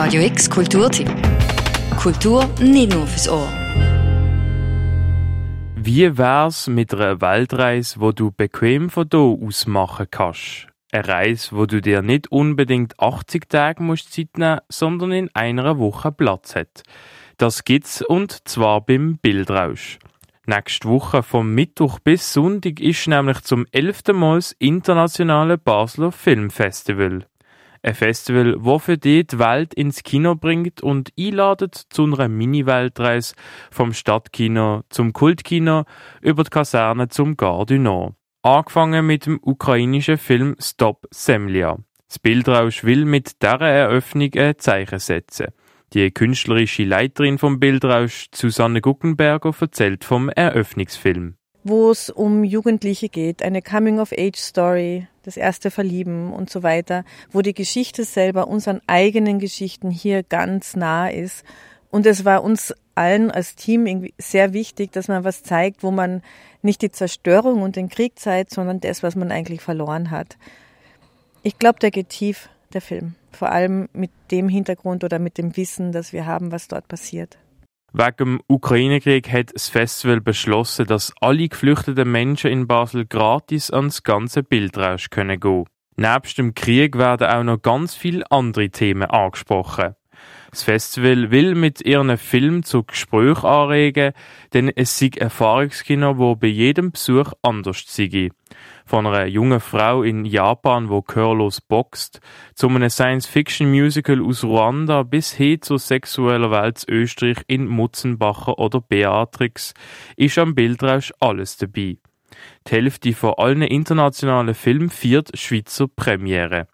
Radio 0.00 0.22
X 0.22 0.48
Kulturtipp. 0.48 1.10
Kultur 1.96 2.48
nicht 2.60 2.94
nur 2.94 3.04
fürs 3.04 3.28
Ohr. 3.28 3.48
Wie 5.74 6.16
wär's 6.16 6.68
mit 6.68 6.94
einer 6.94 7.20
Weltreise, 7.20 7.98
wo 7.98 8.12
du 8.12 8.30
bequem 8.30 8.90
von 8.90 9.08
hier 9.10 9.18
aus 9.18 9.66
machen 9.66 10.06
kannst? 10.08 10.68
Eine 10.92 11.08
Reise, 11.08 11.48
wo 11.50 11.66
du 11.66 11.82
dir 11.82 12.02
nicht 12.02 12.30
unbedingt 12.30 13.00
80 13.00 13.48
Tage 13.48 13.82
musst 13.82 14.12
Zeit 14.12 14.38
nehmen, 14.38 14.60
sondern 14.68 15.10
in 15.10 15.30
einer 15.34 15.80
Woche 15.80 16.12
Platz 16.12 16.54
hat. 16.54 16.84
Das 17.36 17.64
gibt's 17.64 18.00
und 18.00 18.48
zwar 18.48 18.82
beim 18.82 19.18
Bildrausch. 19.18 19.98
Nächste 20.46 20.88
Woche 20.88 21.24
vom 21.24 21.56
Mittwoch 21.56 21.98
bis 21.98 22.32
Sonntag 22.32 22.78
ist 22.78 23.08
nämlich 23.08 23.40
zum 23.40 23.66
elften 23.72 24.14
Mal 24.14 24.36
das 24.36 24.52
internationale 24.60 25.58
Basler 25.58 26.12
Filmfestival. 26.12 27.26
Ein 27.82 27.94
Festival, 27.94 28.56
wo 28.58 28.78
für 28.78 28.98
dich 28.98 29.28
die 29.28 29.38
Welt 29.38 29.72
ins 29.74 30.02
Kino 30.02 30.34
bringt 30.34 30.82
und 30.82 31.12
einladet 31.18 31.74
zu 31.90 32.04
einer 32.04 32.28
Mini-Weltreise 32.28 33.34
vom 33.70 33.92
Stadtkino 33.92 34.82
zum 34.88 35.12
Kultkino 35.12 35.84
über 36.20 36.42
die 36.42 36.50
Kaserne 36.50 37.08
zum 37.08 37.36
Gare 37.36 37.66
du 37.66 37.78
Nord. 37.78 38.14
Angefangen 38.42 39.06
mit 39.06 39.26
dem 39.26 39.38
ukrainischen 39.42 40.18
Film 40.18 40.56
Stop 40.58 41.06
Semlia. 41.10 41.78
Das 42.08 42.18
Bildrausch 42.18 42.84
will 42.84 43.04
mit 43.04 43.42
dieser 43.42 43.60
Eröffnung 43.60 44.30
ein 44.34 44.58
Zeichen 44.58 44.98
setzen. 44.98 45.48
Die 45.92 46.10
künstlerische 46.10 46.84
Leiterin 46.84 47.38
vom 47.38 47.60
Bildrausch, 47.60 48.26
Susanne 48.34 48.80
Guckenberger, 48.80 49.54
erzählt 49.60 50.04
vom 50.04 50.28
Eröffnungsfilm 50.28 51.38
wo 51.68 51.90
es 51.90 52.10
um 52.10 52.44
Jugendliche 52.44 53.08
geht, 53.08 53.42
eine 53.42 53.62
Coming-of-Age-Story, 53.62 55.06
das 55.22 55.36
erste 55.36 55.70
Verlieben 55.70 56.32
und 56.32 56.50
so 56.50 56.62
weiter, 56.62 57.04
wo 57.30 57.42
die 57.42 57.54
Geschichte 57.54 58.04
selber 58.04 58.48
unseren 58.48 58.80
eigenen 58.86 59.38
Geschichten 59.38 59.90
hier 59.90 60.22
ganz 60.22 60.74
nah 60.74 61.08
ist. 61.08 61.44
Und 61.90 62.06
es 62.06 62.24
war 62.24 62.42
uns 62.42 62.74
allen 62.94 63.30
als 63.30 63.54
Team 63.54 63.86
irgendwie 63.86 64.14
sehr 64.18 64.52
wichtig, 64.52 64.92
dass 64.92 65.08
man 65.08 65.24
was 65.24 65.42
zeigt, 65.42 65.82
wo 65.82 65.90
man 65.90 66.22
nicht 66.62 66.82
die 66.82 66.90
Zerstörung 66.90 67.62
und 67.62 67.76
den 67.76 67.88
Krieg 67.88 68.18
zeigt, 68.18 68.50
sondern 68.50 68.80
das, 68.80 69.02
was 69.02 69.14
man 69.14 69.30
eigentlich 69.30 69.60
verloren 69.60 70.10
hat. 70.10 70.36
Ich 71.42 71.58
glaube, 71.58 71.78
der 71.78 71.90
geht 71.90 72.08
tief, 72.08 72.48
der 72.72 72.80
Film. 72.80 73.14
Vor 73.30 73.50
allem 73.50 73.88
mit 73.92 74.10
dem 74.30 74.48
Hintergrund 74.48 75.04
oder 75.04 75.18
mit 75.18 75.38
dem 75.38 75.56
Wissen, 75.56 75.92
dass 75.92 76.12
wir 76.12 76.26
haben, 76.26 76.50
was 76.50 76.68
dort 76.68 76.88
passiert. 76.88 77.38
Wegen 77.92 78.16
dem 78.16 78.40
Ukraine-Krieg 78.48 79.32
hat 79.32 79.54
das 79.54 79.68
Festival 79.68 80.20
beschlossen, 80.20 80.86
dass 80.86 81.12
alle 81.20 81.48
geflüchteten 81.48 82.10
Menschen 82.10 82.50
in 82.50 82.66
Basel 82.66 83.06
gratis 83.06 83.70
ans 83.70 84.02
ganze 84.02 84.42
Bildrausch 84.42 85.08
können 85.08 85.40
gehen. 85.40 85.64
Nebst 85.96 86.38
dem 86.38 86.54
Krieg 86.54 86.98
werden 86.98 87.26
auch 87.28 87.42
noch 87.42 87.62
ganz 87.62 87.94
viele 87.94 88.30
andere 88.30 88.68
Themen 88.68 89.10
angesprochen. 89.10 89.94
Das 90.50 90.62
Festival 90.62 91.30
will 91.30 91.54
mit 91.54 91.82
ihren 91.82 92.16
Film 92.16 92.62
zu 92.62 92.82
Gespräch 92.82 93.44
anregen, 93.44 94.12
denn 94.54 94.70
es 94.74 95.00
ist 95.00 95.16
ein 95.16 95.22
Erfahrungskino, 95.22 96.16
wo 96.16 96.36
bei 96.36 96.46
jedem 96.46 96.92
Besuch 96.92 97.32
anders 97.42 97.84
sei. 97.86 98.30
Von 98.86 99.06
einer 99.06 99.26
jungen 99.26 99.60
Frau 99.60 100.02
in 100.02 100.24
Japan, 100.24 100.88
wo 100.88 101.02
gehörlos 101.02 101.60
boxt, 101.60 102.20
zu 102.54 102.68
einem 102.68 102.88
Science-Fiction-Musical 102.88 104.24
aus 104.24 104.42
Ruanda 104.42 105.02
bis 105.02 105.34
hin 105.34 105.60
zur 105.60 105.78
sexuellen 105.78 106.50
Welt 106.50 106.84
Österreich 106.88 107.38
in 107.46 107.66
Mutzenbacher 107.66 108.58
oder 108.58 108.80
Beatrix, 108.80 109.74
ist 110.16 110.38
am 110.38 110.54
Bildrausch 110.54 111.12
alles 111.20 111.58
dabei. 111.58 111.98
Die 112.66 112.70
Hälfte 112.70 113.12
von 113.12 113.34
allen 113.36 113.62
internationalen 113.62 114.54
Filmen 114.54 114.90
viert 114.90 115.36
Schweizer 115.38 115.88
Premiere. 115.88 116.68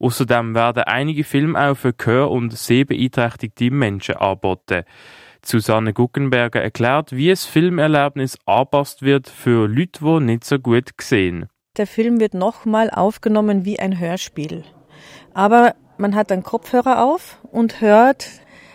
Außerdem 0.00 0.54
werden 0.54 0.84
einige 0.84 1.24
Filme 1.24 1.60
auch 1.60 1.76
für 1.76 1.92
Gehör- 1.92 2.30
und 2.30 2.56
sehbeeinträchtigte 2.56 3.70
Menschen 3.70 4.16
angeboten. 4.16 4.84
Susanne 5.44 5.92
Guckenberger 5.92 6.62
erklärt, 6.62 7.12
wie 7.12 7.28
das 7.28 7.44
Filmerlebnis 7.44 8.38
angepasst 8.46 9.02
wird 9.02 9.28
für 9.28 9.68
Leute, 9.68 10.00
die 10.02 10.24
nicht 10.24 10.44
so 10.44 10.58
gut 10.58 10.90
sehen. 11.00 11.46
Der 11.76 11.86
Film 11.86 12.18
wird 12.18 12.34
nochmal 12.34 12.90
aufgenommen 12.90 13.64
wie 13.64 13.78
ein 13.78 13.98
Hörspiel. 13.98 14.64
Aber 15.34 15.74
man 15.98 16.14
hat 16.14 16.32
einen 16.32 16.42
Kopfhörer 16.42 17.04
auf 17.04 17.38
und 17.52 17.80
hört 17.80 18.26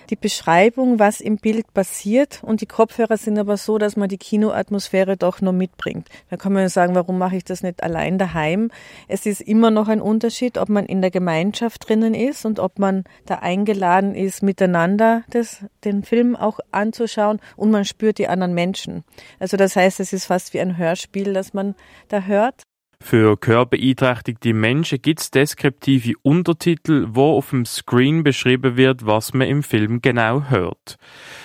die 0.09 0.15
Beschreibung, 0.15 0.99
was 0.99 1.21
im 1.21 1.37
Bild 1.37 1.73
passiert. 1.73 2.41
Und 2.43 2.61
die 2.61 2.65
Kopfhörer 2.65 3.17
sind 3.17 3.37
aber 3.37 3.57
so, 3.57 3.77
dass 3.77 3.95
man 3.95 4.09
die 4.09 4.17
Kinoatmosphäre 4.17 5.17
doch 5.17 5.41
nur 5.41 5.53
mitbringt. 5.53 6.07
Da 6.29 6.37
kann 6.37 6.53
man 6.53 6.67
sagen, 6.69 6.95
warum 6.95 7.17
mache 7.17 7.37
ich 7.37 7.43
das 7.43 7.63
nicht 7.63 7.83
allein 7.83 8.17
daheim? 8.17 8.71
Es 9.07 9.25
ist 9.25 9.41
immer 9.41 9.71
noch 9.71 9.87
ein 9.87 10.01
Unterschied, 10.01 10.57
ob 10.57 10.69
man 10.69 10.85
in 10.85 11.01
der 11.01 11.11
Gemeinschaft 11.11 11.87
drinnen 11.87 12.13
ist 12.13 12.45
und 12.45 12.59
ob 12.59 12.79
man 12.79 13.03
da 13.25 13.35
eingeladen 13.35 14.15
ist, 14.15 14.43
miteinander 14.43 15.23
das, 15.29 15.65
den 15.83 16.03
Film 16.03 16.35
auch 16.35 16.59
anzuschauen 16.71 17.39
und 17.55 17.71
man 17.71 17.85
spürt 17.85 18.17
die 18.17 18.27
anderen 18.27 18.53
Menschen. 18.53 19.03
Also 19.39 19.57
das 19.57 19.75
heißt, 19.75 19.99
es 19.99 20.13
ist 20.13 20.25
fast 20.25 20.53
wie 20.53 20.59
ein 20.59 20.77
Hörspiel, 20.77 21.33
das 21.33 21.53
man 21.53 21.75
da 22.09 22.21
hört. 22.21 22.63
Für 23.07 23.37
körperbeeinträchtigte 23.37 24.55
Menschen 24.55 24.99
gibt 24.99 25.19
es 25.19 25.29
deskriptive 25.29 26.15
Untertitel, 26.23 27.05
wo 27.11 27.37
auf 27.37 27.51
dem 27.51 27.63
Screen 27.63 28.23
beschrieben 28.23 28.77
wird, 28.77 29.05
was 29.05 29.31
man 29.31 29.47
im 29.47 29.61
Film 29.61 30.01
genau 30.01 30.45
hört. 30.49 30.97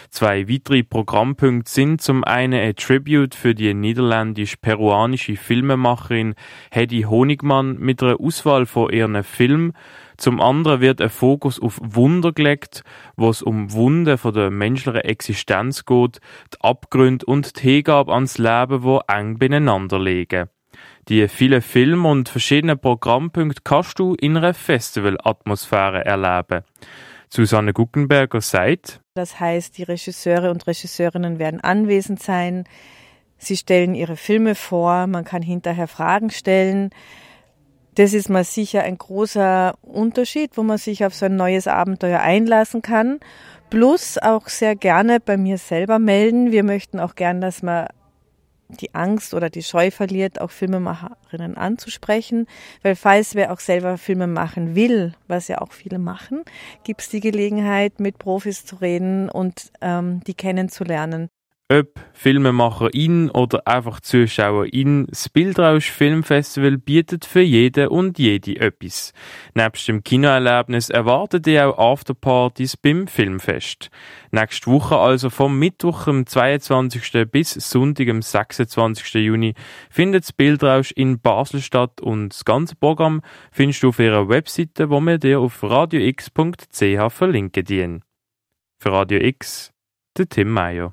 Zwei 0.08 0.48
weitere 0.48 0.82
Programmpunkte 0.82 1.70
sind 1.70 2.00
zum 2.00 2.24
einen 2.24 2.58
ein 2.58 2.76
Tribute 2.76 3.34
für 3.34 3.54
die 3.54 3.74
niederländisch-peruanische 3.74 5.36
Filmemacherin 5.36 6.34
Hedy 6.70 7.02
Honigmann 7.02 7.78
mit 7.78 8.02
einer 8.02 8.18
Auswahl 8.18 8.64
von 8.64 8.90
ihren 8.90 9.22
Filmen. 9.22 9.74
Zum 10.16 10.40
anderen 10.40 10.80
wird 10.80 11.02
ein 11.02 11.10
Fokus 11.10 11.60
auf 11.60 11.78
Wunder 11.82 12.32
gelegt, 12.32 12.84
wo 13.16 13.28
es 13.28 13.42
um 13.42 13.70
Wunder 13.74 14.16
von 14.16 14.32
der 14.32 14.50
menschlichen 14.50 15.02
Existenz 15.02 15.84
geht, 15.84 16.20
die 16.54 16.60
Abgründe 16.62 17.26
und 17.26 17.58
die 17.58 17.68
Hingabe 17.68 18.14
ans 18.14 18.38
Leben, 18.38 18.82
wo 18.82 19.02
eng 19.06 19.38
beieinander 19.38 19.98
liegen. 19.98 20.48
Die 21.08 21.26
vielen 21.28 21.62
Filme 21.62 22.08
und 22.08 22.28
verschiedenen 22.28 22.78
Programmpunkte 22.78 23.62
kannst 23.64 23.98
du 23.98 24.14
in 24.14 24.36
einer 24.36 24.54
Festivalatmosphäre 24.54 26.04
erleben. 26.04 26.62
Susanne 27.28 27.72
Guckenberger 27.72 28.40
sagt, 28.40 29.00
das 29.14 29.38
heißt, 29.38 29.78
die 29.78 29.82
Regisseure 29.82 30.50
und 30.50 30.66
Regisseurinnen 30.66 31.38
werden 31.38 31.60
anwesend 31.60 32.22
sein. 32.22 32.64
Sie 33.38 33.56
stellen 33.56 33.94
ihre 33.94 34.16
Filme 34.16 34.54
vor, 34.54 35.06
man 35.06 35.24
kann 35.24 35.42
hinterher 35.42 35.88
Fragen 35.88 36.30
stellen. 36.30 36.90
Das 37.94 38.12
ist 38.12 38.28
mal 38.28 38.44
sicher 38.44 38.82
ein 38.82 38.98
großer 38.98 39.74
Unterschied, 39.82 40.56
wo 40.56 40.62
man 40.62 40.78
sich 40.78 41.04
auf 41.04 41.14
so 41.14 41.26
ein 41.26 41.36
neues 41.36 41.66
Abenteuer 41.66 42.20
einlassen 42.20 42.82
kann. 42.82 43.20
Plus 43.68 44.18
auch 44.18 44.48
sehr 44.48 44.74
gerne 44.74 45.20
bei 45.20 45.36
mir 45.36 45.58
selber 45.58 45.98
melden. 45.98 46.50
Wir 46.50 46.64
möchten 46.64 46.98
auch 46.98 47.14
gern, 47.14 47.40
dass 47.40 47.62
man 47.62 47.88
die 48.80 48.94
Angst 48.94 49.34
oder 49.34 49.50
die 49.50 49.62
Scheu 49.62 49.90
verliert, 49.90 50.40
auch 50.40 50.50
Filmemacherinnen 50.50 51.56
anzusprechen, 51.56 52.46
weil 52.82 52.96
falls 52.96 53.34
wer 53.34 53.52
auch 53.52 53.60
selber 53.60 53.98
Filme 53.98 54.26
machen 54.26 54.74
will, 54.74 55.14
was 55.28 55.48
ja 55.48 55.60
auch 55.60 55.72
viele 55.72 55.98
machen, 55.98 56.42
gibt 56.84 57.02
es 57.02 57.08
die 57.08 57.20
Gelegenheit, 57.20 58.00
mit 58.00 58.18
Profis 58.18 58.64
zu 58.64 58.76
reden 58.76 59.28
und 59.28 59.72
ähm, 59.80 60.20
die 60.26 60.34
kennenzulernen. 60.34 61.28
Ob 61.72 62.00
Filmemacherin 62.14 63.30
oder 63.30 63.64
einfach 63.64 64.00
Zuschauerin, 64.00 65.06
das 65.08 65.28
Bildrausch 65.28 65.92
Filmfestival 65.92 66.78
bietet 66.78 67.24
für 67.24 67.42
jeden 67.42 67.86
und 67.86 68.18
jede 68.18 68.58
etwas. 68.58 69.12
Nebst 69.54 69.86
dem 69.86 70.02
Kinoerlebnis 70.02 70.90
erwartet 70.90 71.46
ihr 71.46 71.68
auch 71.68 71.92
Afterpartys 71.92 72.76
beim 72.76 73.06
Filmfest. 73.06 73.88
Nächste 74.32 74.68
Woche 74.68 74.98
also 74.98 75.30
vom 75.30 75.60
Mittwoch, 75.60 76.08
am 76.08 76.26
22. 76.26 77.30
bis 77.30 77.52
Sonntag, 77.52 78.08
am 78.08 78.20
26. 78.20 79.14
Juni, 79.14 79.54
findet 79.90 80.24
das 80.24 80.32
Bildrausch 80.32 80.90
in 80.90 81.20
Basel 81.20 81.62
statt 81.62 82.00
und 82.00 82.30
das 82.30 82.44
ganze 82.44 82.74
Programm 82.74 83.22
findest 83.52 83.84
du 83.84 83.90
auf 83.90 84.00
ihrer 84.00 84.28
Webseite, 84.28 84.90
wo 84.90 84.98
wir 84.98 85.18
dir 85.18 85.38
auf 85.38 85.62
radiox.ch 85.62 87.12
verlinken. 87.12 88.02
Für 88.76 88.90
Radio 88.90 89.20
X, 89.20 89.72
der 90.18 90.28
Tim 90.28 90.50
Meyer. 90.50 90.92